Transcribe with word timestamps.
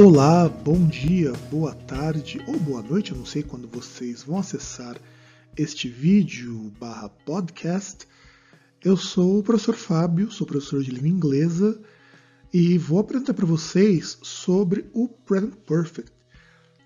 Olá, 0.00 0.48
bom 0.48 0.86
dia, 0.86 1.32
boa 1.50 1.74
tarde 1.74 2.40
ou 2.46 2.56
boa 2.60 2.80
noite, 2.80 3.10
eu 3.10 3.18
não 3.18 3.26
sei 3.26 3.42
quando 3.42 3.66
vocês 3.66 4.22
vão 4.22 4.38
acessar 4.38 4.96
este 5.56 5.88
vídeo 5.88 6.72
barra 6.78 7.08
podcast. 7.08 8.06
Eu 8.80 8.96
sou 8.96 9.40
o 9.40 9.42
professor 9.42 9.74
Fábio, 9.74 10.30
sou 10.30 10.46
professor 10.46 10.84
de 10.84 10.92
língua 10.92 11.08
inglesa 11.08 11.82
e 12.54 12.78
vou 12.78 13.00
apresentar 13.00 13.34
para 13.34 13.44
vocês 13.44 14.16
sobre 14.22 14.88
o 14.92 15.08
Present 15.08 15.56
Perfect, 15.66 16.12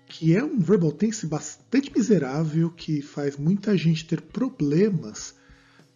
que 0.07 0.35
é 0.35 0.43
um 0.43 0.57
verbal 0.57 0.91
tense 0.91 1.27
bastante 1.27 1.95
miserável 1.95 2.71
que 2.71 2.99
faz 3.03 3.37
muita 3.37 3.77
gente 3.77 4.07
ter 4.07 4.21
problemas 4.21 5.35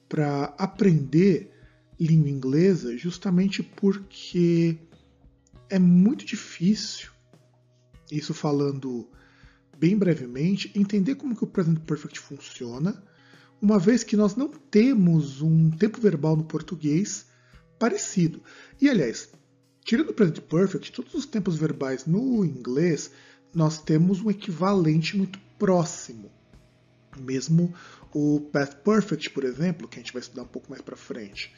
para 0.08 0.54
aprender 0.56 1.52
língua 2.00 2.30
inglesa 2.30 2.96
justamente 2.96 3.64
porque 3.64 4.78
é 5.70 5.80
muito 5.80 6.26
difícil, 6.26 7.10
isso 8.12 8.34
falando 8.34 9.10
bem 9.78 9.98
brevemente, 9.98 10.72
entender 10.76 11.16
como 11.16 11.36
que 11.36 11.44
o 11.44 11.48
present 11.48 11.80
perfect 11.80 12.20
funciona, 12.20 13.04
uma 13.62 13.78
vez 13.78 14.04
que 14.04 14.18
nós 14.18 14.36
não 14.36 14.48
temos 14.48 15.42
um 15.42 15.70
tempo 15.72 16.00
verbal 16.00 16.36
no 16.36 16.44
português 16.44 17.28
parecido. 17.80 18.42
E 18.82 18.90
aliás, 18.90 19.30
tirando 19.84 20.10
o 20.10 20.14
present 20.14 20.40
perfect, 20.42 20.92
todos 20.92 21.14
os 21.14 21.26
tempos 21.26 21.56
verbais 21.58 22.06
no 22.06 22.44
inglês, 22.46 23.12
nós 23.54 23.82
temos 23.82 24.22
um 24.22 24.30
equivalente 24.30 25.18
muito 25.18 25.40
próximo. 25.58 26.32
Mesmo 27.20 27.74
o 28.14 28.42
past 28.52 28.76
perfect, 28.84 29.30
por 29.32 29.44
exemplo, 29.44 29.88
que 29.88 30.00
a 30.00 30.02
gente 30.02 30.14
vai 30.14 30.22
estudar 30.22 30.44
um 30.44 30.48
pouco 30.48 30.70
mais 30.70 30.82
para 30.82 30.96
frente. 30.96 31.54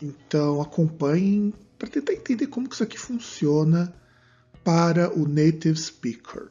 Então 0.00 0.60
acompanhem 0.60 1.52
para 1.78 1.88
tentar 1.88 2.12
entender 2.12 2.46
como 2.46 2.68
que 2.68 2.74
isso 2.74 2.82
aqui 2.82 2.98
funciona 2.98 3.92
para 4.64 5.12
o 5.16 5.26
native 5.26 5.76
speaker. 5.76 6.50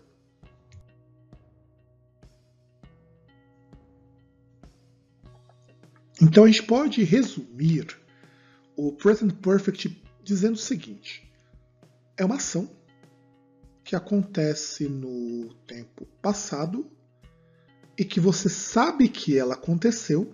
Então 6.22 6.46
a 6.46 6.48
gente 6.48 6.64
pode 6.64 7.04
resumir 7.04 7.96
o 8.76 8.92
present 8.92 9.34
perfect 9.34 10.04
dizendo 10.24 10.56
o 10.56 10.60
seguinte: 10.60 11.32
é 12.18 12.26
uma 12.26 12.36
ação 12.36 12.70
que 13.84 13.96
acontece 13.96 14.90
no 14.90 15.54
tempo 15.66 16.06
passado 16.22 16.90
e 17.98 18.04
que 18.04 18.20
você 18.20 18.50
sabe 18.50 19.08
que 19.08 19.38
ela 19.38 19.54
aconteceu 19.54 20.34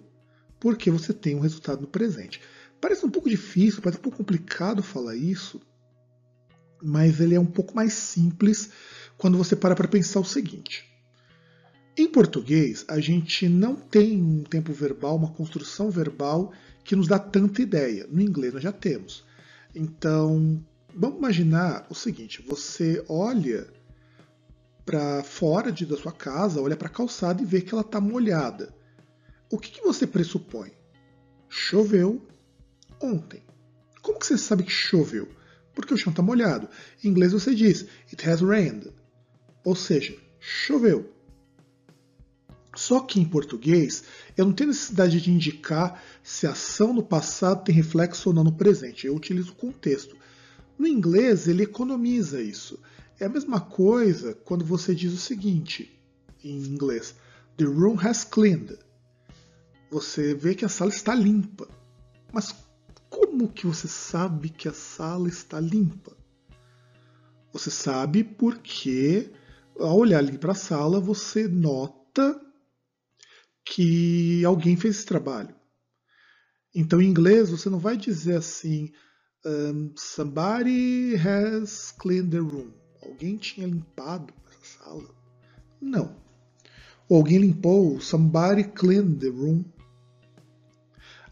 porque 0.60 0.90
você 0.90 1.14
tem 1.14 1.36
um 1.36 1.42
resultado 1.42 1.82
no 1.82 1.88
presente. 1.88 2.42
Parece 2.84 3.06
um 3.06 3.10
pouco 3.10 3.30
difícil, 3.30 3.82
parece 3.82 3.98
um 3.98 4.04
pouco 4.04 4.18
complicado 4.18 4.84
falar 4.84 5.16
isso, 5.16 5.62
mas 6.84 7.22
ele 7.22 7.34
é 7.34 7.40
um 7.40 7.46
pouco 7.46 7.74
mais 7.74 7.94
simples 7.94 8.72
quando 9.18 9.38
você 9.38 9.56
para 9.56 9.74
para 9.74 9.88
pensar 9.88 10.20
o 10.20 10.26
seguinte. 10.26 10.84
Em 11.96 12.10
português, 12.10 12.84
a 12.90 13.00
gente 13.00 13.48
não 13.48 13.74
tem 13.74 14.22
um 14.22 14.44
tempo 14.44 14.74
verbal, 14.74 15.16
uma 15.16 15.32
construção 15.32 15.90
verbal 15.90 16.52
que 16.84 16.94
nos 16.94 17.08
dá 17.08 17.18
tanta 17.18 17.62
ideia. 17.62 18.06
No 18.12 18.20
inglês 18.20 18.54
nós 18.54 18.62
já 18.62 18.74
temos. 18.74 19.24
Então, 19.74 20.62
vamos 20.94 21.20
imaginar 21.20 21.88
o 21.90 21.96
seguinte: 21.96 22.44
você 22.46 23.02
olha 23.08 23.66
para 24.84 25.24
fora 25.24 25.72
de, 25.72 25.86
da 25.86 25.96
sua 25.96 26.12
casa, 26.12 26.62
olha 26.62 26.76
para 26.76 26.90
a 26.90 26.92
calçada 26.92 27.42
e 27.42 27.46
vê 27.46 27.62
que 27.62 27.74
ela 27.74 27.80
está 27.80 28.02
molhada. 28.02 28.76
O 29.50 29.58
que, 29.58 29.72
que 29.72 29.82
você 29.82 30.06
pressupõe? 30.06 30.74
Choveu, 31.48 32.28
ontem. 33.04 33.44
Como 34.02 34.20
que 34.20 34.26
você 34.26 34.38
sabe 34.38 34.64
que 34.64 34.72
choveu? 34.72 35.28
Porque 35.74 35.94
o 35.94 35.98
chão 35.98 36.12
está 36.12 36.22
molhado. 36.22 36.70
Em 37.04 37.10
inglês 37.10 37.32
você 37.32 37.54
diz 37.54 37.86
it 38.12 38.30
has 38.30 38.42
rained, 38.42 38.92
ou 39.64 39.76
seja, 39.76 40.16
choveu. 40.40 41.12
Só 42.76 43.02
que 43.02 43.20
em 43.20 43.26
português 43.26 44.04
eu 44.36 44.46
não 44.46 44.54
tenho 44.54 44.70
necessidade 44.70 45.22
de 45.22 45.32
indicar 45.32 46.02
se 46.24 46.48
a 46.48 46.52
ação 46.52 46.92
no 46.94 47.04
passado 47.04 47.64
tem 47.64 47.76
reflexo 47.76 48.30
ou 48.30 48.36
não 48.36 48.44
no 48.44 48.54
presente. 48.54 49.06
Eu 49.06 49.16
utilizo 49.16 49.52
o 49.52 49.56
contexto. 49.56 50.18
No 50.78 50.88
inglês 50.88 51.48
ele 51.48 51.64
economiza 51.64 52.42
isso. 52.42 52.80
É 53.20 53.26
a 53.26 53.30
mesma 53.30 53.62
coisa 53.62 54.34
quando 54.34 54.66
você 54.66 54.96
diz 54.96 55.14
o 55.14 55.18
seguinte 55.18 56.00
em 56.44 56.58
inglês: 56.58 57.16
The 57.58 57.66
room 57.66 57.98
has 58.00 58.24
cleaned. 58.24 58.78
Você 59.92 60.34
vê 60.34 60.56
que 60.56 60.66
a 60.66 60.70
sala 60.70 60.90
está 60.90 61.14
limpa. 61.14 61.68
Mas 62.32 62.56
como 63.34 63.52
que 63.52 63.66
você 63.66 63.88
sabe 63.88 64.48
que 64.48 64.68
a 64.68 64.74
sala 64.74 65.28
está 65.28 65.60
limpa? 65.60 66.16
Você 67.52 67.72
sabe 67.72 68.24
porque, 68.24 69.32
ao 69.80 69.98
olhar 69.98 70.20
ali 70.20 70.38
para 70.38 70.52
a 70.52 70.56
sala, 70.56 71.00
você 71.00 71.48
nota 71.48 72.40
que 73.66 74.46
alguém 74.46 74.78
fez 74.78 74.98
esse 74.98 75.06
trabalho. 75.08 75.56
Então, 76.76 77.02
em 77.02 77.08
inglês, 77.08 77.50
você 77.50 77.72
não 77.72 77.80
vai 77.80 77.98
dizer 77.98 78.36
assim: 78.36 78.92
um, 79.44 79.92
Somebody 79.98 81.16
has 81.16 81.92
cleaned 81.92 82.30
the 82.30 82.38
room. 82.38 82.72
Alguém 83.02 83.38
tinha 83.38 83.66
limpado 83.66 84.32
essa 84.48 84.78
sala. 84.78 85.10
Não. 85.82 86.16
Ou 87.10 87.18
alguém 87.18 87.40
limpou. 87.40 88.00
Somebody 88.00 88.64
cleaned 88.66 89.18
the 89.18 89.30
room. 89.30 89.66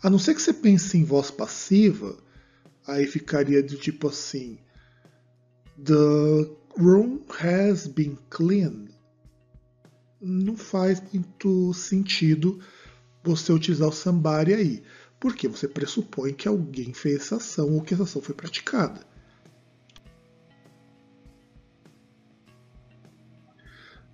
A 0.04 0.10
não 0.10 0.18
ser 0.18 0.34
que 0.34 0.42
você 0.42 0.54
pense 0.54 0.98
em 0.98 1.04
voz 1.04 1.30
passiva, 1.30 2.18
aí 2.88 3.06
ficaria 3.06 3.62
do 3.62 3.78
tipo 3.78 4.08
assim: 4.08 4.58
The 5.84 6.50
room 6.78 7.20
has 7.40 7.86
been 7.88 8.18
cleaned. 8.30 8.92
Não 10.20 10.58
faz 10.58 11.02
muito 11.14 11.74
sentido 11.74 12.60
você 13.24 13.52
utilizar 13.52 13.90
o 13.90 13.94
somebody 13.94 14.54
aí, 14.54 14.84
porque 15.20 15.48
você 15.48 15.68
pressupõe 15.68 16.34
que 16.34 16.48
alguém 16.48 16.94
fez 16.94 17.22
essa 17.22 17.36
ação 17.38 17.72
ou 17.72 17.82
que 17.82 17.94
essa 17.94 18.04
ação 18.04 18.22
foi 18.22 18.34
praticada. 18.34 19.06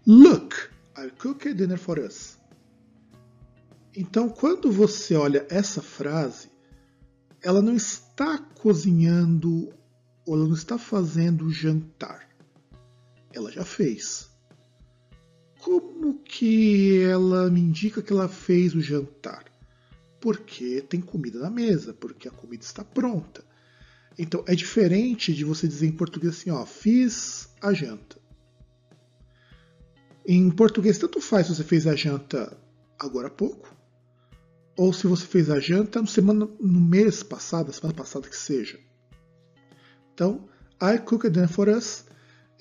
Look, 0.06 0.56
I 0.98 1.10
cooked 1.18 1.56
dinner 1.56 1.78
for 1.78 2.00
us. 2.00 2.37
Então, 4.00 4.30
quando 4.30 4.72
você 4.72 5.16
olha 5.16 5.48
essa 5.50 5.82
frase, 5.82 6.52
ela 7.42 7.64
não 7.64 7.76
está 7.76 8.38
cozinhando 8.38 9.74
ou 10.24 10.36
ela 10.36 10.46
não 10.46 10.54
está 10.54 10.78
fazendo 10.78 11.50
jantar. 11.50 12.30
Ela 13.34 13.52
já 13.52 13.66
fez. 13.66 14.30
Como 15.60 16.20
que 16.20 17.02
ela 17.02 17.50
me 17.50 17.60
indica 17.60 18.04
que 18.04 18.14
ela 18.14 18.30
fez 18.30 18.76
o 18.76 18.82
jantar? 18.82 19.46
Porque 20.22 20.80
tem 20.82 21.02
comida 21.02 21.40
na 21.40 21.50
mesa, 21.50 21.92
porque 21.92 22.28
a 22.28 22.32
comida 22.32 22.64
está 22.64 22.84
pronta. 22.84 23.44
Então 24.16 24.44
é 24.46 24.54
diferente 24.54 25.34
de 25.34 25.44
você 25.44 25.68
dizer 25.68 25.88
em 25.88 25.92
português 25.92 26.36
assim, 26.36 26.52
ó, 26.52 26.64
fiz 26.68 27.50
a 27.60 27.74
janta. 27.74 28.20
Em 30.24 30.52
português 30.52 31.00
tanto 31.00 31.20
faz 31.20 31.48
se 31.48 31.56
você 31.56 31.64
fez 31.64 31.88
a 31.88 31.96
janta 31.96 32.56
agora 33.00 33.28
há 33.28 33.32
pouco, 33.32 33.77
ou 34.78 34.94
se 34.94 35.08
você 35.08 35.26
fez 35.26 35.50
a 35.50 35.60
janta 35.60 36.00
no, 36.00 36.08
semana, 36.08 36.48
no 36.60 36.80
mês 36.80 37.24
passado, 37.24 37.74
semana 37.74 37.96
passada 37.96 38.30
que 38.30 38.38
seja. 38.38 38.80
Então, 40.14 40.48
I 40.82 41.00
cooked 41.00 41.32
dinner 41.32 41.50
for 41.50 41.68
us 41.68 42.06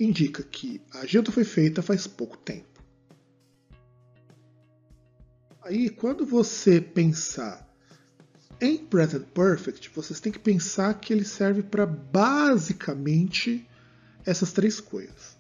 indica 0.01 0.43
que 0.43 0.81
a 0.93 1.07
janta 1.07 1.31
foi 1.31 1.45
feita 1.45 1.83
faz 1.83 2.07
pouco 2.07 2.37
tempo. 2.39 2.83
Aí, 5.63 5.91
quando 5.91 6.25
você 6.25 6.81
pensar 6.81 7.67
em 8.61 8.79
present 8.79 9.25
perfect, 9.35 9.91
vocês 9.95 10.21
têm 10.21 10.33
que 10.33 10.39
pensar 10.39 10.95
que 10.95 11.13
ele 11.13 11.25
serve 11.25 11.63
para 11.63 11.85
basicamente 11.85 13.69
essas 14.25 14.53
três 14.53 14.81
coisas. 14.81 15.37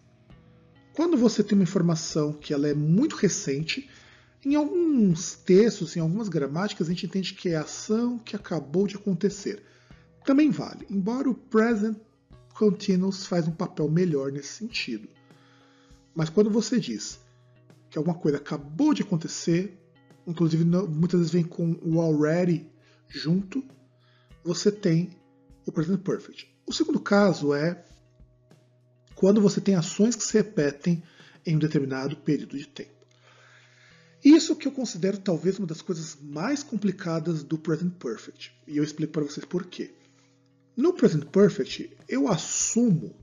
Quando 0.94 1.16
você 1.16 1.42
tem 1.42 1.56
uma 1.56 1.62
informação 1.62 2.32
que 2.32 2.52
ela 2.52 2.68
é 2.68 2.74
muito 2.74 3.16
recente, 3.16 3.88
em 4.46 4.54
alguns 4.54 5.34
textos, 5.34 5.96
em 5.96 6.00
algumas 6.00 6.28
gramáticas, 6.28 6.86
a 6.86 6.90
gente 6.90 7.06
entende 7.06 7.34
que 7.34 7.48
é 7.48 7.56
ação 7.56 8.16
que 8.16 8.36
acabou 8.36 8.86
de 8.86 8.94
acontecer. 8.94 9.60
Também 10.24 10.50
vale, 10.50 10.86
embora 10.88 11.28
o 11.28 11.34
present 11.34 11.96
continuous 12.54 13.26
faz 13.26 13.48
um 13.48 13.50
papel 13.50 13.90
melhor 13.90 14.30
nesse 14.30 14.52
sentido. 14.52 15.08
Mas 16.14 16.30
quando 16.30 16.48
você 16.48 16.78
diz 16.78 17.18
que 17.90 17.98
alguma 17.98 18.16
coisa 18.16 18.38
acabou 18.38 18.94
de 18.94 19.02
acontecer, 19.02 19.76
inclusive 20.24 20.64
muitas 20.64 21.18
vezes 21.18 21.32
vem 21.32 21.42
com 21.42 21.76
o 21.82 22.00
already 22.00 22.70
junto, 23.08 23.64
você 24.44 24.70
tem 24.70 25.10
o 25.66 25.72
present 25.72 26.00
perfect. 26.02 26.56
O 26.64 26.72
segundo 26.72 27.00
caso 27.00 27.52
é 27.52 27.84
quando 29.16 29.40
você 29.40 29.60
tem 29.60 29.74
ações 29.74 30.14
que 30.14 30.22
se 30.22 30.34
repetem 30.34 31.02
em 31.44 31.56
um 31.56 31.58
determinado 31.58 32.16
período 32.18 32.56
de 32.56 32.68
tempo. 32.68 32.95
Isso 34.24 34.56
que 34.56 34.66
eu 34.66 34.72
considero 34.72 35.18
talvez 35.18 35.58
uma 35.58 35.66
das 35.66 35.82
coisas 35.82 36.16
mais 36.20 36.62
complicadas 36.62 37.42
do 37.42 37.58
Present 37.58 37.92
Perfect. 37.94 38.52
E 38.66 38.76
eu 38.76 38.84
explico 38.84 39.12
para 39.12 39.24
vocês 39.24 39.44
por 39.44 39.66
quê. 39.66 39.94
No 40.76 40.92
Present 40.92 41.24
Perfect, 41.26 41.96
eu 42.08 42.28
assumo 42.28 43.14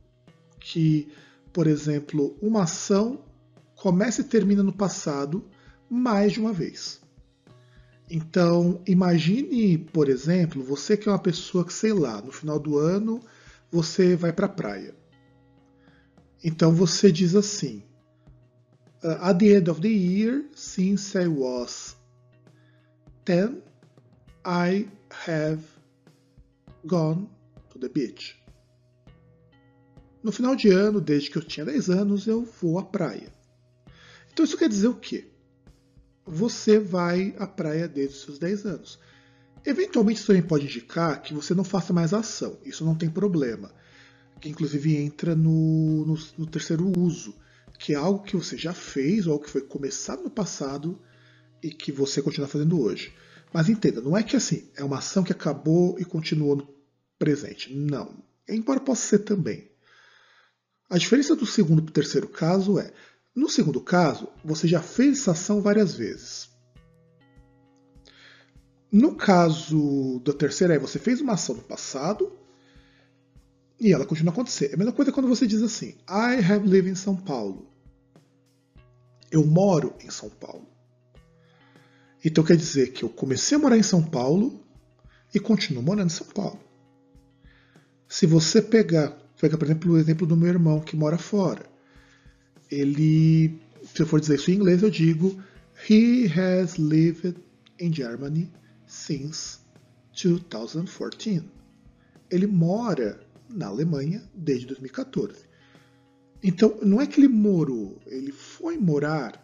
que 0.60 1.12
por 1.54 1.68
exemplo, 1.68 2.36
uma 2.42 2.64
ação 2.64 3.24
começa 3.76 4.22
e 4.22 4.26
termina 4.26 4.64
no 4.64 4.74
passado 4.74 5.46
mais 5.88 6.34
de 6.34 6.40
uma 6.40 6.52
vez. 6.52 7.00
Então, 8.10 8.82
imagine, 8.88 9.78
por 9.78 10.10
exemplo, 10.10 10.64
você 10.64 10.98
que 10.98 11.08
é 11.08 11.12
uma 11.12 11.20
pessoa 11.20 11.64
que, 11.64 11.72
sei 11.72 11.94
lá, 11.94 12.20
no 12.22 12.32
final 12.32 12.60
do 12.60 12.78
ano 12.78 13.22
você 13.72 14.16
vai 14.16 14.34
para 14.34 14.48
a 14.48 14.50
praia. 14.50 14.96
Então 16.44 16.74
você 16.74 17.12
diz 17.12 17.36
assim: 17.36 17.84
uh, 19.04 19.30
At 19.30 19.40
the 19.40 19.56
end 19.56 19.70
of 19.70 19.82
the 19.82 19.90
year, 19.90 20.46
since 20.56 21.16
I 21.16 21.28
was 21.28 21.96
10, 23.26 23.62
I 24.46 24.88
have 25.26 25.62
gone 26.86 27.28
to 27.72 27.80
the 27.80 27.90
beach. 27.90 28.36
No 30.24 30.32
final 30.32 30.56
de 30.56 30.70
ano, 30.70 31.02
desde 31.02 31.30
que 31.30 31.38
eu 31.38 31.44
tinha 31.44 31.66
10 31.66 31.90
anos, 31.90 32.28
eu 32.28 32.46
vou 32.62 32.80
à 32.80 32.84
praia. 32.84 33.32
Então 34.32 34.46
isso 34.46 34.58
quer 34.58 34.70
dizer 34.70 34.88
o 34.88 34.96
quê? 34.96 35.28
Você 36.26 36.80
vai 36.80 37.36
à 37.38 37.46
praia 37.46 37.88
desde 37.88 38.16
os 38.16 38.24
seus 38.24 38.40
10 38.40 38.66
anos. 38.66 39.00
Eventualmente 39.66 40.20
isso 40.20 40.28
também 40.28 40.42
pode 40.42 40.66
indicar 40.66 41.22
que 41.22 41.34
você 41.34 41.54
não 41.54 41.64
faça 41.64 41.94
mais 41.94 42.14
ação. 42.14 42.58
Isso 42.66 42.86
não 42.86 42.96
tem 42.96 43.10
problema. 43.10 43.72
Que 44.40 44.50
inclusive 44.50 44.96
entra 44.96 45.36
no, 45.36 46.06
no, 46.06 46.18
no 46.38 46.48
terceiro 46.48 46.92
uso, 46.98 47.36
que 47.78 47.94
é 47.94 47.96
algo 47.96 48.24
que 48.24 48.36
você 48.36 48.58
já 48.58 48.74
fez 48.74 49.26
ou 49.26 49.34
algo 49.34 49.46
que 49.46 49.52
foi 49.52 49.62
começado 49.62 50.24
no 50.24 50.30
passado 50.30 51.02
e 51.62 51.70
que 51.70 51.92
você 51.92 52.22
continua 52.22 52.48
fazendo 52.48 52.80
hoje. 52.82 53.14
Mas 53.54 53.70
entenda, 53.70 54.02
não 54.02 54.18
é 54.18 54.24
que 54.24 54.36
assim, 54.36 54.70
é 54.76 54.84
uma 54.84 54.98
ação 54.98 55.24
que 55.24 55.32
acabou 55.32 56.00
e 56.00 56.06
continuou 56.06 56.56
no 56.56 56.68
presente. 57.20 57.74
Não. 57.74 58.24
Embora 58.48 58.80
possa 58.80 59.08
ser 59.08 59.20
também. 59.20 59.72
A 60.90 60.98
diferença 60.98 61.36
do 61.36 61.46
segundo 61.46 61.82
para 61.82 61.90
o 61.90 61.94
terceiro 61.94 62.28
caso 62.28 62.80
é, 62.80 62.92
no 63.36 63.50
segundo 63.50 63.82
caso, 63.82 64.28
você 64.44 64.68
já 64.68 64.82
fez 64.82 65.20
essa 65.20 65.32
ação 65.32 65.62
várias 65.62 65.96
vezes. 65.96 66.50
No 68.92 69.16
caso 69.16 70.22
da 70.24 70.34
terceira, 70.34 70.76
é 70.76 70.80
você 70.80 71.00
fez 71.00 71.20
uma 71.20 71.34
ação 71.34 71.56
no 71.56 71.64
passado 71.64 72.32
e 73.84 73.92
ela 73.92 74.06
continua 74.06 74.32
a 74.32 74.34
acontecer. 74.34 74.72
É 74.72 74.76
a 74.76 74.78
mesma 74.78 74.94
coisa 74.94 75.12
quando 75.12 75.28
você 75.28 75.46
diz 75.46 75.62
assim: 75.62 75.96
I 76.10 76.44
have 76.44 76.68
lived 76.68 76.90
in 76.90 76.96
São 76.96 77.16
Paulo. 77.16 77.68
Eu 79.30 79.46
moro 79.46 79.94
em 80.04 80.10
São 80.10 80.30
Paulo. 80.30 80.68
Então 82.24 82.44
quer 82.44 82.56
dizer 82.56 82.94
que 82.94 83.04
eu 83.04 83.10
comecei 83.10 83.58
a 83.58 83.60
morar 83.60 83.78
em 83.78 83.84
São 83.84 84.02
Paulo 84.02 84.64
e 85.34 85.40
continuo 85.40 85.84
morando 85.84 86.08
em 86.08 86.14
São 86.14 86.28
Paulo. 86.28 86.60
Se 88.08 88.26
você 88.26 88.62
pegar 88.62 89.18
Pega, 89.44 89.58
por 89.58 89.66
exemplo, 89.66 89.92
o 89.92 89.98
exemplo 89.98 90.26
do 90.26 90.38
meu 90.38 90.48
irmão 90.48 90.80
que 90.80 90.96
mora 90.96 91.18
fora. 91.18 91.66
Ele, 92.72 93.60
se 93.94 94.02
eu 94.02 94.08
for 94.08 94.22
dizer 94.22 94.36
isso 94.36 94.50
em 94.50 94.54
inglês, 94.54 94.82
eu 94.82 94.90
digo 94.90 95.38
He 95.90 96.28
has 96.28 96.76
lived 96.78 97.36
in 97.78 97.94
Germany 97.94 98.50
since 98.88 99.60
2014. 100.14 101.44
Ele 102.32 102.48
mora 102.48 103.20
na 103.54 103.68
Alemanha 103.68 104.30
desde 104.34 104.68
2014. 104.68 105.46
Então, 106.42 106.78
não 106.82 107.00
é 107.00 107.08
que 107.08 107.20
ele 107.20 107.30
morou, 107.30 108.02
ele 108.06 108.32
foi 108.32 108.78
morar 108.78 109.42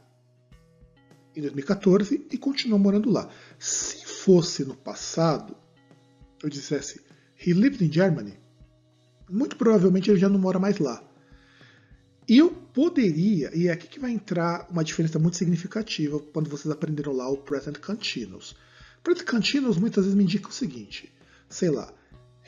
em 1.35 1.41
2014 1.41 2.27
e 2.29 2.37
continuou 2.37 2.79
morando 2.79 3.09
lá. 3.09 3.29
Se 3.57 4.05
fosse 4.05 4.65
no 4.65 4.75
passado, 4.75 5.55
eu 6.43 6.49
dissesse 6.49 7.01
He 7.45 7.53
lived 7.53 7.83
in 7.83 7.91
Germany 7.91 8.37
muito 9.29 9.55
provavelmente 9.55 10.09
ele 10.09 10.19
já 10.19 10.27
não 10.27 10.39
mora 10.39 10.59
mais 10.59 10.79
lá. 10.79 11.03
Eu 12.27 12.51
poderia, 12.51 13.55
e 13.55 13.67
é 13.67 13.71
aqui 13.71 13.87
que 13.87 13.99
vai 13.99 14.11
entrar 14.11 14.67
uma 14.69 14.83
diferença 14.83 15.17
muito 15.17 15.37
significativa 15.37 16.19
quando 16.19 16.49
vocês 16.49 16.71
aprenderam 16.71 17.13
lá 17.13 17.29
o 17.29 17.37
Present 17.37 17.79
Continuous. 17.79 18.55
Present 19.03 19.27
Continuous 19.27 19.77
muitas 19.77 20.03
vezes 20.03 20.17
me 20.17 20.23
indica 20.23 20.49
o 20.49 20.53
seguinte, 20.53 21.11
sei 21.47 21.69
lá, 21.69 21.91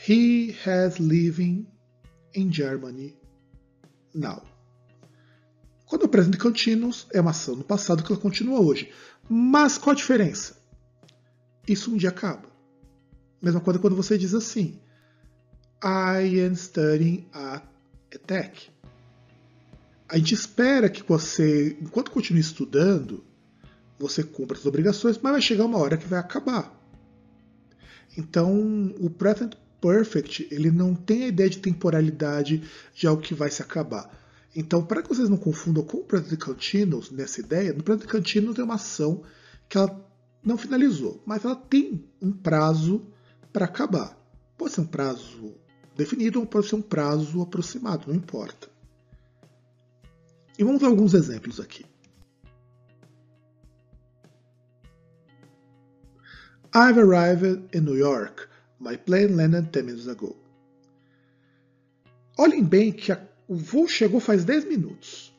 He 0.07 0.55
has 0.65 0.97
living 0.97 1.67
in 2.33 2.51
Germany 2.51 3.15
now. 4.13 4.41
Quando 5.85 6.03
o 6.03 6.09
Present 6.09 6.37
Continuous 6.37 7.05
é 7.13 7.21
uma 7.21 7.31
ação 7.31 7.55
no 7.55 7.63
passado 7.63 8.03
que 8.03 8.11
ela 8.11 8.19
continua 8.19 8.59
hoje. 8.59 8.91
Mas 9.29 9.77
qual 9.77 9.93
a 9.93 9.95
diferença? 9.95 10.57
Isso 11.67 11.93
um 11.93 11.97
dia 11.97 12.09
acaba. 12.09 12.49
Mesma 13.41 13.59
coisa 13.59 13.79
quando 13.79 13.95
você 13.95 14.17
diz 14.17 14.33
assim, 14.33 14.79
I 15.83 16.39
am 16.45 16.55
studying 16.55 17.27
at 17.33 17.63
ETEC. 18.11 18.69
A 20.09 20.17
gente 20.17 20.33
espera 20.33 20.89
que 20.89 21.03
você, 21.03 21.77
enquanto 21.79 22.11
continue 22.11 22.41
estudando, 22.41 23.23
você 23.99 24.23
cumpra 24.23 24.57
as 24.57 24.65
obrigações, 24.65 25.17
mas 25.21 25.31
vai 25.31 25.41
chegar 25.41 25.65
uma 25.65 25.77
hora 25.77 25.97
que 25.97 26.07
vai 26.07 26.19
acabar. 26.19 26.75
Então, 28.17 28.93
o 28.99 29.09
present 29.09 29.55
perfect, 29.81 30.47
ele 30.51 30.69
não 30.69 30.93
tem 30.93 31.23
a 31.23 31.27
ideia 31.27 31.49
de 31.49 31.57
temporalidade 31.57 32.63
de 32.93 33.07
algo 33.07 33.21
que 33.21 33.33
vai 33.33 33.49
se 33.49 33.61
acabar. 33.61 34.09
Então, 34.55 34.85
para 34.85 35.01
que 35.01 35.09
vocês 35.09 35.29
não 35.29 35.37
confundam 35.37 35.83
com 35.83 35.97
o 35.97 36.03
present 36.03 36.39
continuous 36.39 37.09
nessa 37.09 37.39
ideia, 37.39 37.73
no 37.73 37.83
present 37.83 38.09
continuous 38.09 38.59
é 38.59 38.63
uma 38.63 38.75
ação 38.75 39.23
que 39.67 39.77
ela 39.77 40.07
não 40.43 40.57
finalizou, 40.57 41.21
mas 41.25 41.43
ela 41.43 41.55
tem 41.55 42.05
um 42.21 42.31
prazo 42.31 43.05
para 43.51 43.65
acabar. 43.65 44.17
Pode 44.57 44.73
ser 44.73 44.81
um 44.81 44.85
prazo 44.85 45.55
definido 45.95 46.39
ou 46.39 46.45
pode 46.45 46.67
ser 46.67 46.75
um 46.75 46.81
prazo 46.81 47.41
aproximado, 47.41 48.07
não 48.07 48.15
importa. 48.15 48.69
E 50.59 50.63
vamos 50.63 50.81
ver 50.81 50.87
alguns 50.87 51.13
exemplos 51.13 51.59
aqui. 51.59 51.85
I've 56.73 56.97
arrived 56.97 57.67
in 57.73 57.81
New 57.81 57.97
York. 57.97 58.47
My 58.81 58.97
plane 58.97 59.35
landed 59.35 59.69
10 59.71 59.85
minutes 59.85 60.07
ago. 60.07 60.35
Olhem 62.37 62.63
bem 62.63 62.91
que 62.91 63.11
a, 63.11 63.27
o 63.47 63.55
voo 63.55 63.87
chegou 63.87 64.19
faz 64.19 64.43
10 64.43 64.65
minutos. 64.65 65.33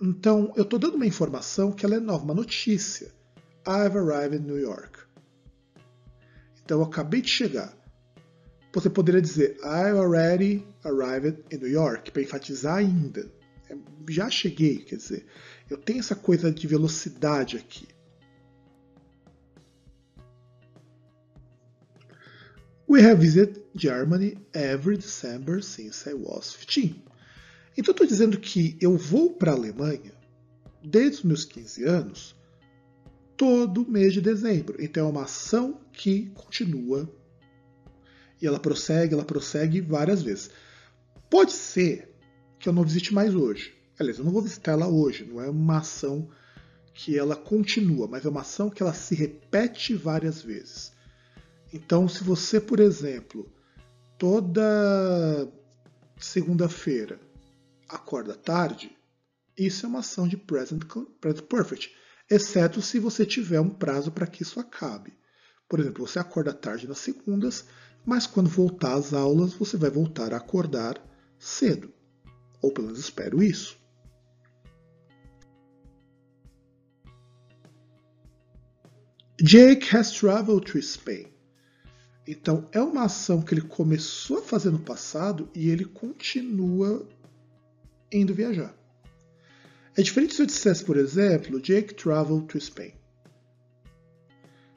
Então, 0.00 0.52
eu 0.56 0.62
estou 0.62 0.78
dando 0.78 0.94
uma 0.94 1.06
informação 1.06 1.72
que 1.72 1.84
ela 1.84 1.96
é 1.96 2.00
nova, 2.00 2.24
uma 2.24 2.34
notícia. 2.34 3.12
I've 3.66 3.96
arrived 3.98 4.36
in 4.36 4.46
New 4.46 4.58
York. 4.58 5.00
Então, 6.62 6.78
eu 6.78 6.84
acabei 6.84 7.20
de 7.20 7.28
chegar 7.28 7.74
você 8.74 8.90
poderia 8.90 9.22
dizer 9.22 9.56
I 9.62 9.92
already 9.92 10.66
arrived 10.84 11.44
in 11.52 11.58
New 11.58 11.70
York, 11.70 12.10
para 12.10 12.22
enfatizar 12.22 12.78
ainda. 12.78 13.30
É, 13.70 13.76
já 14.10 14.28
cheguei, 14.28 14.78
quer 14.78 14.96
dizer, 14.96 15.26
eu 15.70 15.78
tenho 15.78 16.00
essa 16.00 16.16
coisa 16.16 16.50
de 16.50 16.66
velocidade 16.66 17.56
aqui. 17.56 17.86
We 22.94 23.02
have 23.02 23.20
visited 23.20 23.60
Germany 23.74 24.38
every 24.54 24.96
December 24.96 25.60
since 25.60 26.08
I 26.08 26.14
was 26.14 26.54
15. 26.54 27.02
Então 27.76 27.90
estou 27.90 28.06
dizendo 28.06 28.38
que 28.38 28.78
eu 28.80 28.96
vou 28.96 29.32
para 29.32 29.50
a 29.50 29.56
Alemanha 29.56 30.12
desde 30.80 31.16
os 31.16 31.22
meus 31.24 31.44
15 31.44 31.82
anos 31.82 32.36
todo 33.36 33.84
mês 33.84 34.12
de 34.12 34.20
dezembro. 34.20 34.76
Então 34.78 35.08
é 35.08 35.10
uma 35.10 35.24
ação 35.24 35.80
que 35.92 36.30
continua 36.36 37.12
e 38.40 38.46
ela 38.46 38.60
prossegue, 38.60 39.12
ela 39.12 39.24
prossegue 39.24 39.80
várias 39.80 40.22
vezes. 40.22 40.50
Pode 41.28 41.50
ser 41.50 42.14
que 42.60 42.68
eu 42.68 42.72
não 42.72 42.84
visite 42.84 43.12
mais 43.12 43.34
hoje. 43.34 43.74
Aliás, 43.98 44.20
eu 44.20 44.24
não 44.24 44.30
vou 44.30 44.42
visitar 44.42 44.70
ela 44.70 44.86
hoje, 44.86 45.24
não 45.24 45.42
é 45.42 45.50
uma 45.50 45.78
ação 45.78 46.30
que 46.94 47.18
ela 47.18 47.34
continua, 47.34 48.06
mas 48.06 48.24
é 48.24 48.28
uma 48.28 48.42
ação 48.42 48.70
que 48.70 48.84
ela 48.84 48.94
se 48.94 49.16
repete 49.16 49.96
várias 49.96 50.40
vezes. 50.40 50.93
Então, 51.74 52.08
se 52.08 52.22
você, 52.22 52.60
por 52.60 52.78
exemplo, 52.78 53.52
toda 54.16 55.52
segunda-feira 56.16 57.18
acorda 57.88 58.32
tarde, 58.32 58.96
isso 59.58 59.84
é 59.84 59.88
uma 59.88 59.98
ação 59.98 60.28
de 60.28 60.36
present, 60.36 60.84
present 61.20 61.44
perfect, 61.46 61.92
exceto 62.30 62.80
se 62.80 63.00
você 63.00 63.26
tiver 63.26 63.60
um 63.60 63.70
prazo 63.70 64.12
para 64.12 64.24
que 64.24 64.44
isso 64.44 64.60
acabe. 64.60 65.18
Por 65.68 65.80
exemplo, 65.80 66.06
você 66.06 66.20
acorda 66.20 66.54
tarde 66.54 66.86
nas 66.86 66.98
segundas, 66.98 67.64
mas 68.06 68.24
quando 68.24 68.48
voltar 68.48 68.94
às 68.94 69.12
aulas 69.12 69.52
você 69.52 69.76
vai 69.76 69.90
voltar 69.90 70.32
a 70.32 70.36
acordar 70.36 71.04
cedo. 71.40 71.92
Ou 72.62 72.70
pelo 72.70 72.86
menos 72.86 73.00
espero 73.00 73.42
isso. 73.42 73.76
Jake 79.42 79.88
has 79.92 80.12
traveled 80.12 80.70
to 80.70 80.80
Spain. 80.80 81.33
Então 82.26 82.66
é 82.72 82.80
uma 82.80 83.04
ação 83.04 83.42
que 83.42 83.52
ele 83.52 83.60
começou 83.60 84.38
a 84.38 84.42
fazer 84.42 84.70
no 84.70 84.78
passado 84.78 85.48
e 85.54 85.68
ele 85.68 85.84
continua 85.84 87.06
indo 88.10 88.34
viajar. 88.34 88.74
É 89.96 90.02
diferente 90.02 90.34
se 90.34 90.42
eu 90.42 90.46
dissesse, 90.46 90.84
por 90.84 90.96
exemplo, 90.96 91.60
Jake 91.60 91.94
traveled 91.94 92.46
to 92.46 92.58
Spain. 92.58 92.92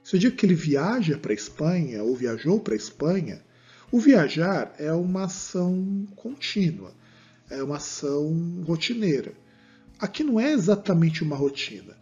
Se 0.04 0.16
eu 0.16 0.20
digo 0.20 0.36
que 0.36 0.46
ele 0.46 0.54
viaja 0.54 1.18
para 1.18 1.32
a 1.32 1.36
Espanha 1.36 2.04
ou 2.04 2.16
viajou 2.16 2.60
para 2.60 2.74
a 2.74 2.78
Espanha, 2.78 3.44
o 3.92 4.00
viajar 4.00 4.74
é 4.78 4.92
uma 4.92 5.26
ação 5.26 6.06
contínua. 6.16 6.94
é 7.50 7.64
uma 7.64 7.78
ação 7.78 8.62
rotineira. 8.66 9.34
Aqui 9.98 10.24
não 10.24 10.40
é 10.40 10.52
exatamente 10.52 11.24
uma 11.24 11.36
rotina, 11.36 11.98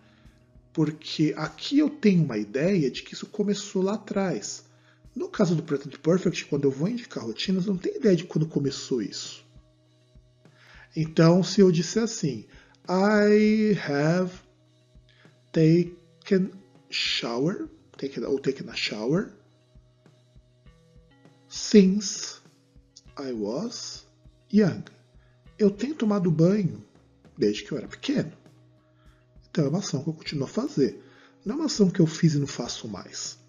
porque 0.73 1.33
aqui 1.37 1.77
eu 1.77 1.89
tenho 1.89 2.23
uma 2.23 2.37
ideia 2.37 2.89
de 2.89 3.03
que 3.03 3.13
isso 3.13 3.27
começou 3.27 3.83
lá 3.83 3.93
atrás. 3.93 4.65
No 5.15 5.29
caso 5.29 5.55
do 5.55 5.63
Present 5.63 5.97
Perfect, 5.99 6.45
quando 6.45 6.65
eu 6.65 6.71
vou 6.71 6.89
indicar 6.89 7.23
rotinas, 7.23 7.65
não 7.65 7.77
tenho 7.77 7.95
ideia 7.95 8.15
de 8.15 8.25
quando 8.25 8.47
começou 8.47 9.01
isso. 9.01 9.45
Então, 10.95 11.41
se 11.41 11.61
eu 11.61 11.71
disser 11.71 12.03
assim, 12.03 12.45
I 12.89 13.77
have 13.87 14.31
taken 15.51 16.51
shower, 16.89 17.69
taken, 17.97 18.25
ou 18.25 18.39
taken 18.39 18.69
a 18.69 18.75
shower, 18.75 19.31
since 21.47 22.41
I 23.17 23.31
was 23.31 24.05
young. 24.53 24.83
Eu 25.57 25.71
tenho 25.71 25.95
tomado 25.95 26.29
banho 26.29 26.83
desde 27.37 27.63
que 27.63 27.71
eu 27.71 27.77
era 27.77 27.87
pequeno. 27.87 28.33
Então 29.49 29.65
é 29.65 29.69
uma 29.69 29.79
ação 29.79 30.03
que 30.03 30.09
eu 30.09 30.13
continuo 30.13 30.45
a 30.45 30.49
fazer. 30.49 31.01
Não 31.45 31.55
é 31.55 31.57
uma 31.59 31.65
ação 31.65 31.89
que 31.89 32.01
eu 32.01 32.07
fiz 32.07 32.33
e 32.33 32.39
não 32.39 32.47
faço 32.47 32.87
mais. 32.89 33.39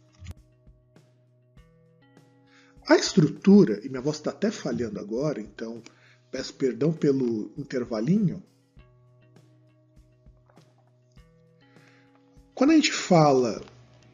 A 2.89 2.95
estrutura, 2.95 3.81
e 3.85 3.89
minha 3.89 4.01
voz 4.01 4.17
está 4.17 4.31
até 4.31 4.51
falhando 4.51 5.01
agora, 5.01 5.41
então 5.41 5.83
peço 6.31 6.55
perdão 6.55 6.93
pelo 6.93 7.53
intervalinho. 7.57 8.43
Quando 12.55 12.71
a 12.71 12.75
gente 12.75 12.93
fala 12.93 13.61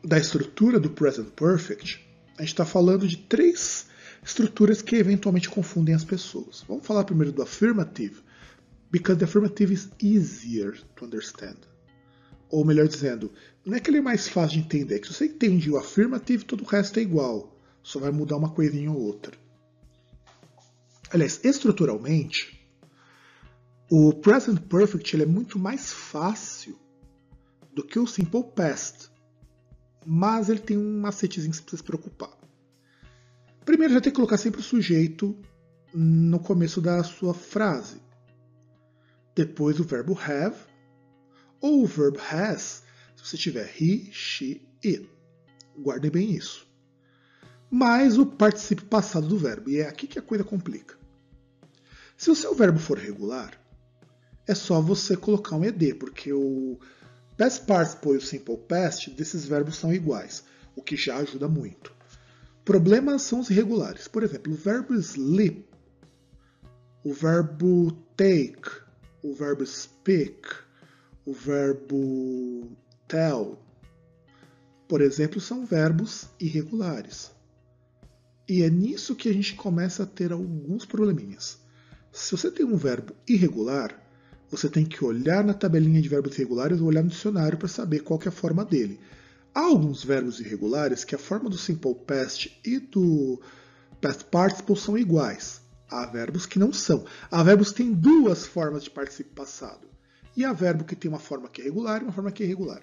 da 0.02 0.18
estrutura 0.18 0.80
do 0.80 0.90
Present 0.90 1.28
Perfect, 1.30 2.04
a 2.38 2.42
gente 2.42 2.52
está 2.52 2.64
falando 2.64 3.06
de 3.06 3.18
três 3.18 3.86
estruturas 4.24 4.80
que 4.80 4.96
eventualmente 4.96 5.50
confundem 5.50 5.94
as 5.94 6.04
pessoas. 6.04 6.64
Vamos 6.66 6.86
falar 6.86 7.04
primeiro 7.04 7.32
do 7.32 7.42
affirmative, 7.42 8.22
because 8.90 9.18
the 9.18 9.26
affirmative 9.26 9.72
is 9.72 9.90
easier 10.02 10.80
to 10.96 11.04
understand. 11.04 11.56
Ou 12.48 12.64
melhor 12.64 12.88
dizendo, 12.88 13.30
não 13.64 13.76
é 13.76 13.80
que 13.80 13.90
ele 13.90 13.98
é 13.98 14.02
mais 14.02 14.28
fácil 14.28 14.58
de 14.58 14.64
entender, 14.64 14.94
é 14.94 14.98
que 14.98 15.08
se 15.08 15.14
você 15.14 15.26
entende 15.26 15.70
o 15.70 15.76
affirmative, 15.76 16.44
todo 16.44 16.62
o 16.62 16.66
resto 16.66 16.98
é 16.98 17.02
igual. 17.02 17.51
Só 17.82 17.98
vai 17.98 18.10
mudar 18.10 18.36
uma 18.36 18.50
coisinha 18.50 18.90
ou 18.90 19.00
outra. 19.00 19.36
Aliás, 21.10 21.40
estruturalmente, 21.44 22.66
o 23.90 24.14
Present 24.14 24.60
Perfect 24.60 25.14
ele 25.14 25.24
é 25.24 25.26
muito 25.26 25.58
mais 25.58 25.92
fácil 25.92 26.78
do 27.74 27.84
que 27.84 27.98
o 27.98 28.06
Simple 28.06 28.44
Past. 28.54 29.10
Mas 30.06 30.48
ele 30.48 30.60
tem 30.60 30.78
um 30.78 31.00
macetezinho 31.00 31.50
que 31.50 31.56
você 31.56 31.62
precisa 31.62 31.82
se 31.82 31.86
preocupar. 31.86 32.36
Primeiro, 33.64 33.94
já 33.94 34.00
tem 34.00 34.10
que 34.10 34.16
colocar 34.16 34.38
sempre 34.38 34.60
o 34.60 34.64
sujeito 34.64 35.36
no 35.92 36.40
começo 36.40 36.80
da 36.80 37.04
sua 37.04 37.34
frase. 37.34 38.00
Depois 39.34 39.78
o 39.78 39.84
verbo 39.84 40.18
have 40.18 40.56
ou 41.60 41.82
o 41.82 41.86
verbo 41.86 42.18
has, 42.30 42.82
se 43.14 43.24
você 43.24 43.36
tiver 43.36 43.70
he, 43.80 44.10
she, 44.10 44.66
it. 44.84 45.08
Guardem 45.78 46.10
bem 46.10 46.32
isso 46.32 46.71
mais 47.72 48.18
o 48.18 48.26
participio 48.26 48.84
passado 48.84 49.26
do 49.26 49.38
verbo. 49.38 49.70
E 49.70 49.78
é 49.78 49.88
aqui 49.88 50.06
que 50.06 50.18
a 50.18 50.22
coisa 50.22 50.44
complica. 50.44 50.94
Se 52.18 52.30
o 52.30 52.36
seu 52.36 52.54
verbo 52.54 52.78
for 52.78 52.98
regular, 52.98 53.58
é 54.46 54.54
só 54.54 54.78
você 54.78 55.16
colocar 55.16 55.56
um 55.56 55.64
ed, 55.64 55.94
porque 55.94 56.30
o 56.34 56.78
past 57.38 57.64
participle 57.64 58.12
e 58.12 58.16
o 58.18 58.20
simple 58.20 58.58
past 58.58 59.10
desses 59.12 59.46
verbos 59.46 59.76
são 59.76 59.90
iguais, 59.90 60.44
o 60.76 60.82
que 60.82 60.96
já 60.96 61.16
ajuda 61.16 61.48
muito. 61.48 61.94
Problemas 62.62 63.22
são 63.22 63.40
os 63.40 63.48
irregulares. 63.48 64.06
Por 64.06 64.22
exemplo, 64.22 64.52
o 64.52 64.56
verbo 64.56 64.92
sleep, 64.94 65.64
o 67.02 67.14
verbo 67.14 67.90
take, 68.18 68.70
o 69.22 69.32
verbo 69.32 69.64
speak, 69.64 70.46
o 71.24 71.32
verbo 71.32 72.70
tell, 73.08 73.58
por 74.86 75.00
exemplo, 75.00 75.40
são 75.40 75.64
verbos 75.64 76.28
irregulares. 76.38 77.31
E 78.52 78.62
é 78.62 78.68
nisso 78.68 79.16
que 79.16 79.30
a 79.30 79.32
gente 79.32 79.54
começa 79.54 80.02
a 80.02 80.06
ter 80.06 80.30
alguns 80.30 80.84
probleminhas. 80.84 81.58
Se 82.12 82.36
você 82.36 82.50
tem 82.50 82.66
um 82.66 82.76
verbo 82.76 83.14
irregular, 83.26 83.98
você 84.50 84.68
tem 84.68 84.84
que 84.84 85.02
olhar 85.02 85.42
na 85.42 85.54
tabelinha 85.54 86.02
de 86.02 86.08
verbos 86.10 86.34
irregulares 86.34 86.78
ou 86.78 86.88
olhar 86.88 87.02
no 87.02 87.08
dicionário 87.08 87.56
para 87.56 87.66
saber 87.66 88.00
qual 88.00 88.20
é 88.22 88.28
a 88.28 88.30
forma 88.30 88.62
dele. 88.62 89.00
Há 89.54 89.60
alguns 89.60 90.04
verbos 90.04 90.38
irregulares 90.38 91.02
que 91.02 91.14
a 91.14 91.18
forma 91.18 91.48
do 91.48 91.56
simple 91.56 91.94
past 91.94 92.60
e 92.62 92.78
do 92.78 93.40
past 94.02 94.26
participle 94.26 94.76
são 94.76 94.98
iguais. 94.98 95.62
Há 95.90 96.04
verbos 96.04 96.44
que 96.44 96.58
não 96.58 96.74
são. 96.74 97.06
Há 97.30 97.42
verbos 97.42 97.70
que 97.70 97.76
têm 97.76 97.94
duas 97.94 98.44
formas 98.44 98.84
de 98.84 98.90
participio 98.90 99.32
passado. 99.32 99.88
E 100.36 100.44
há 100.44 100.52
verbo 100.52 100.84
que 100.84 100.94
tem 100.94 101.10
uma 101.10 101.18
forma 101.18 101.48
que 101.48 101.62
é 101.62 101.64
regular 101.64 102.02
e 102.02 102.04
uma 102.04 102.12
forma 102.12 102.30
que 102.30 102.42
é 102.42 102.46
irregular. 102.46 102.82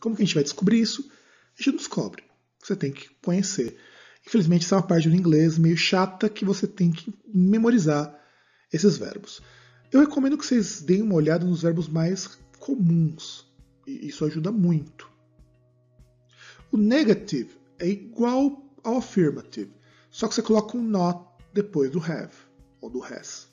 Como 0.00 0.16
que 0.16 0.22
a 0.22 0.24
gente 0.24 0.36
vai 0.36 0.42
descobrir 0.42 0.80
isso? 0.80 1.06
A 1.58 1.62
gente 1.62 1.76
descobre 1.76 2.29
você 2.62 2.76
tem 2.76 2.92
que 2.92 3.08
conhecer. 3.22 3.76
Infelizmente, 4.26 4.62
isso 4.62 4.74
é 4.74 4.76
uma 4.76 4.86
parte 4.86 5.08
do 5.08 5.16
inglês 5.16 5.58
meio 5.58 5.76
chata 5.76 6.28
que 6.28 6.44
você 6.44 6.66
tem 6.66 6.90
que 6.90 7.12
memorizar 7.26 8.14
esses 8.72 8.96
verbos. 8.96 9.40
Eu 9.90 10.00
recomendo 10.00 10.38
que 10.38 10.46
vocês 10.46 10.82
deem 10.82 11.02
uma 11.02 11.14
olhada 11.14 11.44
nos 11.44 11.62
verbos 11.62 11.88
mais 11.88 12.38
comuns, 12.58 13.46
isso 13.86 14.24
ajuda 14.24 14.52
muito. 14.52 15.10
O 16.70 16.76
negative 16.76 17.56
é 17.78 17.88
igual 17.88 18.62
ao 18.84 18.98
affirmative, 18.98 19.72
só 20.10 20.28
que 20.28 20.34
você 20.34 20.42
coloca 20.42 20.76
um 20.76 20.82
not 20.82 21.24
depois 21.52 21.90
do 21.90 21.98
have 21.98 22.32
ou 22.80 22.88
do 22.88 23.02
has. 23.02 23.48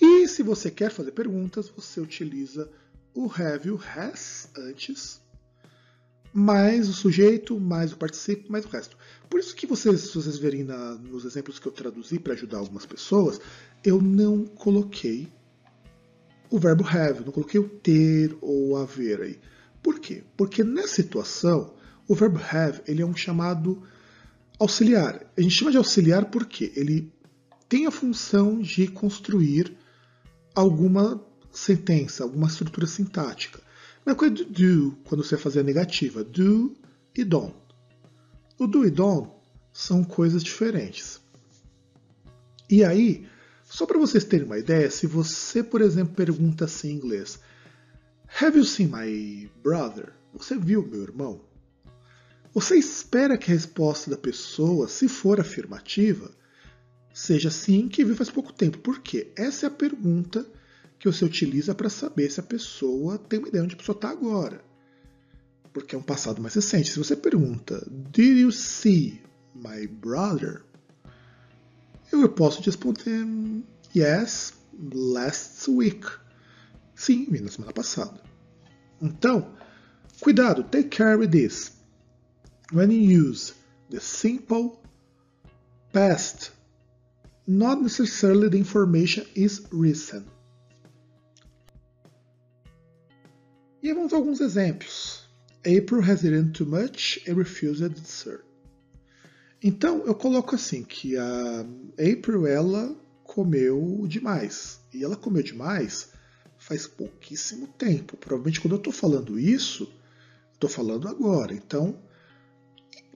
E 0.00 0.28
se 0.28 0.42
você 0.42 0.70
quer 0.70 0.90
fazer 0.90 1.12
perguntas, 1.12 1.70
você 1.70 2.00
utiliza 2.00 2.70
o 3.14 3.30
have 3.30 3.68
e 3.68 3.70
o 3.70 3.80
has 3.96 4.50
antes 4.54 5.22
mais 6.32 6.88
o 6.88 6.92
sujeito, 6.92 7.58
mais 7.58 7.92
o 7.92 7.96
participo, 7.96 8.50
mais 8.50 8.64
o 8.64 8.68
resto. 8.68 8.96
Por 9.28 9.40
isso 9.40 9.54
que 9.54 9.66
vocês, 9.66 10.12
vocês 10.12 10.38
verem 10.38 10.64
na, 10.64 10.94
nos 10.94 11.24
exemplos 11.24 11.58
que 11.58 11.66
eu 11.66 11.72
traduzi 11.72 12.18
para 12.18 12.34
ajudar 12.34 12.58
algumas 12.58 12.86
pessoas, 12.86 13.40
eu 13.84 14.00
não 14.00 14.44
coloquei 14.44 15.28
o 16.50 16.58
verbo 16.58 16.86
have, 16.86 17.24
não 17.24 17.32
coloquei 17.32 17.60
o 17.60 17.68
ter 17.68 18.36
ou 18.40 18.76
haver 18.76 19.20
aí. 19.20 19.40
Por 19.82 19.98
quê? 19.98 20.22
Porque 20.36 20.62
nessa 20.62 20.96
situação, 20.96 21.74
o 22.08 22.14
verbo 22.14 22.40
have 22.50 22.82
ele 22.86 23.02
é 23.02 23.06
um 23.06 23.16
chamado 23.16 23.82
auxiliar. 24.58 25.24
A 25.36 25.40
gente 25.40 25.54
chama 25.54 25.70
de 25.70 25.76
auxiliar 25.76 26.26
porque 26.26 26.72
ele 26.76 27.12
tem 27.68 27.86
a 27.86 27.90
função 27.90 28.60
de 28.60 28.86
construir 28.88 29.76
alguma 30.54 31.24
sentença, 31.52 32.22
alguma 32.22 32.46
estrutura 32.46 32.86
sintática. 32.86 33.60
Uma 34.06 34.14
coisa 34.14 34.36
do 34.36 34.44
do, 34.44 34.96
quando 35.04 35.24
você 35.24 35.36
fazer 35.36 35.60
a 35.60 35.64
negativa, 35.64 36.22
do 36.22 36.76
e 37.12 37.24
don't. 37.24 37.56
O 38.56 38.68
do 38.68 38.86
e 38.86 38.90
don't 38.90 39.28
são 39.72 40.04
coisas 40.04 40.44
diferentes. 40.44 41.20
E 42.70 42.84
aí, 42.84 43.26
só 43.64 43.84
para 43.84 43.98
vocês 43.98 44.22
terem 44.22 44.46
uma 44.46 44.60
ideia, 44.60 44.88
se 44.92 45.08
você, 45.08 45.60
por 45.60 45.80
exemplo, 45.80 46.14
pergunta 46.14 46.66
assim 46.66 46.90
em 46.90 46.94
inglês, 46.94 47.40
Have 48.40 48.56
you 48.56 48.64
seen 48.64 48.92
my 48.92 49.50
brother? 49.60 50.12
Você 50.32 50.56
viu 50.56 50.86
meu 50.86 51.02
irmão? 51.02 51.40
Você 52.54 52.76
espera 52.76 53.36
que 53.36 53.50
a 53.50 53.54
resposta 53.54 54.08
da 54.08 54.16
pessoa, 54.16 54.86
se 54.86 55.08
for 55.08 55.40
afirmativa, 55.40 56.30
seja 57.12 57.50
sim, 57.50 57.88
que 57.88 58.04
viu 58.04 58.14
faz 58.14 58.30
pouco 58.30 58.52
tempo. 58.52 58.78
Por 58.78 59.00
quê? 59.00 59.32
Essa 59.36 59.66
é 59.66 59.68
a 59.68 59.70
pergunta 59.70 60.46
que 60.98 61.10
você 61.10 61.24
utiliza 61.24 61.74
para 61.74 61.90
saber 61.90 62.30
se 62.30 62.40
a 62.40 62.42
pessoa 62.42 63.18
tem 63.18 63.38
uma 63.38 63.48
ideia 63.48 63.64
onde 63.64 63.74
a 63.74 63.78
pessoa 63.78 63.96
está 63.96 64.10
agora. 64.10 64.64
Porque 65.72 65.94
é 65.94 65.98
um 65.98 66.02
passado 66.02 66.40
mais 66.40 66.54
recente. 66.54 66.90
Se 66.90 66.98
você 66.98 67.14
pergunta, 67.14 67.86
Did 68.10 68.38
you 68.38 68.52
see 68.52 69.22
my 69.54 69.86
brother? 69.86 70.64
Eu 72.10 72.28
posso 72.28 72.62
te 72.62 72.66
responder, 72.66 73.26
Yes, 73.94 74.54
last 74.92 75.70
week. 75.70 76.06
Sim, 76.94 77.26
vi 77.30 77.40
na 77.40 77.50
semana 77.50 77.72
passada. 77.72 78.20
Então, 79.00 79.54
cuidado, 80.20 80.64
take 80.64 80.88
care 80.88 81.16
with 81.16 81.30
this. 81.30 81.72
When 82.72 82.90
you 82.90 83.28
use 83.28 83.54
the 83.90 84.00
simple 84.00 84.80
past, 85.92 86.52
not 87.46 87.82
necessarily 87.82 88.48
the 88.48 88.58
information 88.58 89.26
is 89.34 89.62
recent. 89.70 90.26
E 93.86 93.92
vamos 93.92 94.12
a 94.12 94.16
alguns 94.16 94.40
exemplos. 94.40 95.28
April 95.60 96.02
has 96.02 96.24
eaten 96.24 96.50
too 96.50 96.66
much 96.66 97.20
and 97.28 97.36
refused 97.36 97.88
dessert. 97.90 98.42
Então 99.62 100.04
eu 100.04 100.12
coloco 100.12 100.56
assim 100.56 100.82
que 100.82 101.16
a 101.16 101.64
April 101.92 102.48
ela 102.48 102.96
comeu 103.22 104.04
demais 104.08 104.80
e 104.92 105.04
ela 105.04 105.14
comeu 105.14 105.40
demais 105.40 106.08
faz 106.58 106.88
pouquíssimo 106.88 107.68
tempo. 107.78 108.16
Provavelmente 108.16 108.60
quando 108.60 108.72
eu 108.72 108.78
estou 108.78 108.92
falando 108.92 109.38
isso, 109.38 109.88
estou 110.52 110.68
falando 110.68 111.06
agora. 111.06 111.54
Então, 111.54 111.96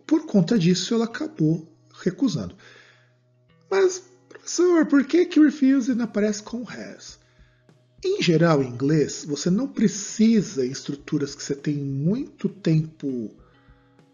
por 0.07 0.25
conta 0.25 0.57
disso, 0.57 0.95
ela 0.95 1.07
acabou 1.07 1.67
recusando. 2.01 2.55
Mas 3.69 4.05
Professor, 4.29 4.87
por 4.87 5.05
que, 5.05 5.27
que 5.27 5.41
refused 5.41 6.01
aparece 6.01 6.45
com 6.45 6.63
has? 6.63 7.20
Em 8.03 8.23
geral, 8.23 8.63
em 8.63 8.69
inglês, 8.69 9.27
você 9.27 9.51
não 9.51 9.69
precisa, 9.69 10.65
em 10.65 10.71
estruturas 10.71 11.35
que 11.35 11.43
você 11.43 11.55
tem 11.55 11.75
muito 11.75 12.49
tempo 12.49 13.31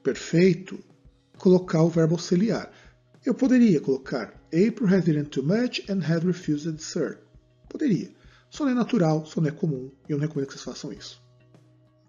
perfeito, 0.03 0.79
colocar 1.39 1.83
o 1.83 1.89
verbo 1.89 2.15
auxiliar. 2.15 2.73
Eu 3.25 3.33
poderia 3.33 3.81
colocar 3.81 4.35
April 4.47 4.89
has 4.89 5.07
eaten 5.07 5.25
too 5.25 5.45
much 5.45 5.85
and 5.89 6.01
has 6.01 6.25
refused 6.25 6.73
dessert. 6.73 7.19
Poderia. 7.69 8.11
Só 8.51 8.65
não 8.65 8.73
é 8.73 8.75
natural, 8.75 9.25
só 9.25 9.41
não 9.41 9.49
é 9.49 9.53
comum, 9.53 9.91
e 10.09 10.13
eu 10.13 10.19
não 10.19 10.27
recomendo 10.27 10.49
que 10.49 10.55
vocês 10.55 10.65
façam 10.65 10.93
isso. 10.93 11.23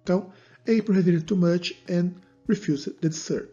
Então, 0.01 0.31
April 0.61 0.99
has 0.99 1.07
eaten 1.07 1.21
too 1.21 1.37
much 1.37 1.75
and 1.89 2.11
refused 2.47 2.95
the 3.01 3.09
dessert. 3.09 3.49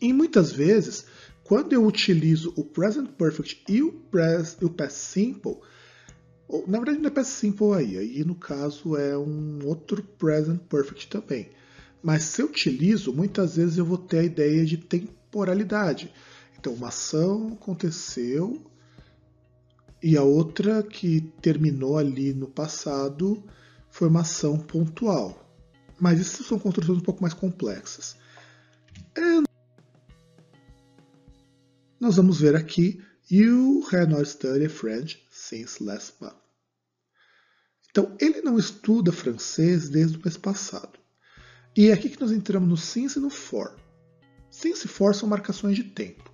E 0.00 0.12
muitas 0.12 0.52
vezes, 0.52 1.06
quando 1.44 1.72
eu 1.72 1.84
utilizo 1.84 2.52
o 2.56 2.64
present 2.64 3.08
perfect 3.12 3.62
e 3.68 3.82
o, 3.82 3.92
pres, 3.92 4.56
o 4.60 4.68
past 4.70 4.98
simple, 4.98 5.60
na 6.66 6.78
verdade 6.78 6.98
não 6.98 7.08
é 7.08 7.10
past 7.10 7.32
simple 7.32 7.74
aí, 7.74 7.96
aí 7.96 8.24
no 8.24 8.34
caso 8.34 8.96
é 8.96 9.16
um 9.16 9.60
outro 9.64 10.02
present 10.02 10.60
perfect 10.62 11.08
também. 11.08 11.50
Mas 12.02 12.24
se 12.24 12.42
eu 12.42 12.46
utilizo, 12.46 13.12
muitas 13.12 13.56
vezes 13.56 13.78
eu 13.78 13.84
vou 13.84 13.98
ter 13.98 14.18
a 14.20 14.24
ideia 14.24 14.64
de 14.64 14.78
temporalidade. 14.78 16.12
Então, 16.58 16.72
uma 16.72 16.88
ação 16.88 17.52
aconteceu 17.52 18.60
e 20.02 20.16
a 20.16 20.22
outra 20.22 20.82
que 20.82 21.20
terminou 21.42 21.98
ali 21.98 22.32
no 22.32 22.48
passado 22.48 23.42
foi 23.90 24.08
uma 24.08 24.20
ação 24.20 24.58
pontual. 24.58 25.46
Mas 26.00 26.18
isso 26.18 26.42
são 26.42 26.58
construções 26.58 26.98
um 26.98 27.02
pouco 27.02 27.20
mais 27.20 27.34
complexas. 27.34 28.16
And 29.16 29.44
nós 32.00 32.16
vamos 32.16 32.40
ver 32.40 32.56
aqui 32.56 33.02
You 33.30 33.86
have 33.92 34.08
not 34.08 34.26
studied 34.26 34.70
French 34.70 35.22
since 35.30 35.84
last 35.84 36.14
month. 36.20 36.39
Então, 37.90 38.16
ele 38.20 38.40
não 38.40 38.58
estuda 38.58 39.12
francês 39.12 39.88
desde 39.88 40.16
o 40.16 40.22
mês 40.22 40.36
passado. 40.36 40.98
E 41.76 41.88
é 41.88 41.92
aqui 41.92 42.08
que 42.08 42.20
nós 42.20 42.32
entramos 42.32 42.68
no 42.68 42.76
since 42.76 43.18
e 43.18 43.22
no 43.22 43.30
for. 43.30 43.76
Since 44.50 44.86
e 44.86 44.88
for 44.88 45.14
são 45.14 45.28
marcações 45.28 45.76
de 45.76 45.84
tempo. 45.84 46.32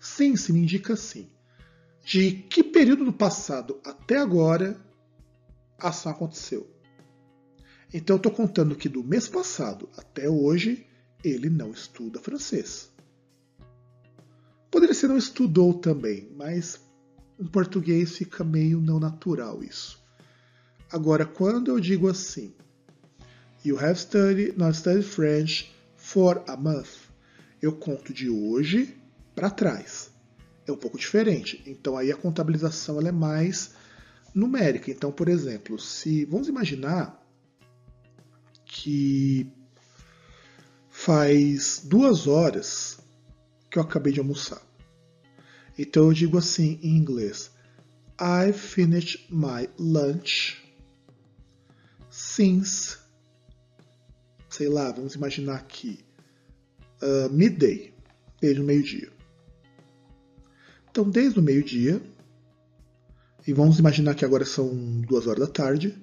Since 0.00 0.52
me 0.52 0.60
indica 0.60 0.94
assim, 0.94 1.30
de 2.04 2.32
que 2.32 2.64
período 2.64 3.04
do 3.04 3.12
passado 3.12 3.80
até 3.84 4.18
agora 4.18 4.80
a 5.78 5.88
ação 5.88 6.12
aconteceu. 6.12 6.68
Então 7.92 8.16
eu 8.16 8.18
estou 8.18 8.32
contando 8.32 8.74
que 8.74 8.88
do 8.88 9.04
mês 9.04 9.28
passado 9.28 9.88
até 9.96 10.28
hoje 10.28 10.86
ele 11.22 11.48
não 11.48 11.70
estuda 11.70 12.18
francês. 12.18 12.90
Poderia 14.70 14.94
ser 14.94 15.08
não 15.08 15.18
estudou 15.18 15.74
também, 15.74 16.32
mas 16.34 16.80
em 17.38 17.46
português 17.46 18.16
fica 18.16 18.42
meio 18.42 18.80
não 18.80 18.98
natural 18.98 19.62
isso. 19.62 20.01
Agora, 20.92 21.24
quando 21.24 21.70
eu 21.70 21.80
digo 21.80 22.08
assim, 22.08 22.54
You 23.64 23.78
have 23.78 23.98
studied, 23.98 24.58
not 24.58 24.76
studied 24.76 25.04
French 25.04 25.72
for 25.96 26.42
a 26.46 26.56
month, 26.56 27.08
eu 27.62 27.72
conto 27.72 28.12
de 28.12 28.28
hoje 28.28 28.94
para 29.34 29.48
trás. 29.48 30.10
É 30.66 30.72
um 30.72 30.76
pouco 30.76 30.98
diferente. 30.98 31.62
Então 31.64 31.96
aí 31.96 32.12
a 32.12 32.16
contabilização 32.16 32.98
ela 32.98 33.08
é 33.08 33.12
mais 33.12 33.70
numérica. 34.34 34.90
Então, 34.90 35.10
por 35.10 35.28
exemplo, 35.28 35.78
se 35.78 36.24
vamos 36.24 36.48
imaginar 36.48 37.24
que 38.66 39.50
faz 40.90 41.82
duas 41.84 42.26
horas 42.26 42.98
que 43.70 43.78
eu 43.78 43.82
acabei 43.82 44.12
de 44.12 44.20
almoçar. 44.20 44.60
Então 45.78 46.04
eu 46.04 46.12
digo 46.12 46.36
assim 46.36 46.78
em 46.82 46.96
inglês: 46.96 47.50
I 48.20 48.52
finished 48.52 49.26
my 49.30 49.68
lunch 49.78 50.61
since, 52.36 52.96
sei 54.48 54.68
lá, 54.68 54.90
vamos 54.90 55.14
imaginar 55.14 55.56
aqui, 55.56 56.04
uh, 57.02 57.30
midday, 57.30 57.92
desde 58.40 58.60
o 58.60 58.64
meio-dia. 58.64 59.12
Então, 60.90 61.08
desde 61.08 61.38
o 61.38 61.42
meio-dia, 61.42 62.02
e 63.46 63.52
vamos 63.52 63.78
imaginar 63.78 64.14
que 64.14 64.24
agora 64.24 64.44
são 64.44 65.00
duas 65.02 65.26
horas 65.26 65.46
da 65.46 65.52
tarde, 65.52 65.98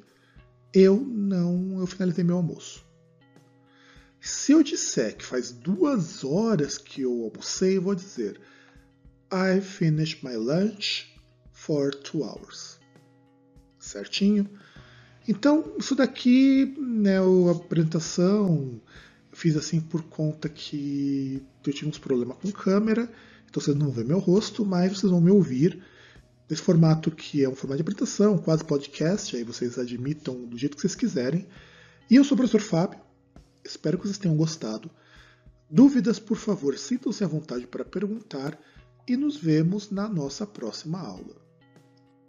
eu 0.74 1.00
não 1.00 1.80
eu 1.80 1.88
finalizei 1.88 2.24
meu 2.24 2.38
almoço. 2.38 2.86
Se 4.22 4.52
eu 4.52 4.62
disser 4.62 5.15
que 5.15 5.26
faz 5.26 5.52
duas 5.52 6.24
horas 6.24 6.78
que 6.78 7.02
eu 7.02 7.24
almocei, 7.24 7.78
eu 7.78 7.82
vou 7.82 7.96
dizer 7.96 8.39
I 9.32 9.62
finished 9.62 10.24
my 10.24 10.36
lunch 10.36 11.15
for 11.54 11.92
two 11.92 12.24
hours. 12.24 12.80
Certinho? 13.80 14.50
Então, 15.30 15.76
isso 15.78 15.94
daqui, 15.94 16.76
né, 16.80 17.20
a 17.20 17.52
apresentação, 17.52 18.82
fiz 19.32 19.56
assim 19.56 19.80
por 19.80 20.02
conta 20.02 20.50
que 20.50 21.39
eu 21.63 21.72
tive 21.72 21.88
uns 21.88 22.00
problemas 22.00 22.36
com 22.38 22.52
câmera, 22.52 23.08
então 23.48 23.62
vocês 23.62 23.78
não 23.78 23.86
vão 23.86 23.96
ver 23.96 24.06
meu 24.06 24.18
rosto, 24.18 24.65
mas 24.65 24.98
vocês 24.98 25.12
vão 25.12 25.22
me 25.22 25.30
ouvir 25.30 25.84
nesse 26.50 26.63
formato 26.63 27.12
que 27.12 27.44
é 27.44 27.48
um 27.48 27.54
formato 27.54 27.78
de 27.78 27.82
apresentação, 27.84 28.39
quase 28.39 28.65
podcast, 28.65 29.38
aí 29.38 29.44
vocês 29.44 29.78
admitam 29.78 30.48
do 30.48 30.58
jeito 30.58 30.76
que 30.76 30.82
vocês 30.82 30.96
quiserem. 30.96 31.46
E 32.10 32.15
eu 32.15 32.24
sou 32.24 32.34
o 32.34 32.38
professor 32.38 32.62
Fábio, 32.62 33.00
espero 33.63 34.00
que 34.00 34.08
vocês 34.08 34.18
tenham 34.18 34.36
gostado. 34.36 34.89
Dúvidas, 35.70 36.18
por 36.18 36.38
favor, 36.38 36.76
sintam-se 36.76 37.24
à 37.24 37.28
vontade 37.28 37.68
para 37.68 37.86
perguntar 37.86 38.60
e 39.08 39.15
nos 39.15 39.38
vemos 39.38 39.92
na 39.92 40.10
nossa 40.10 40.48
próxima 40.48 41.00
aula. 41.00 41.48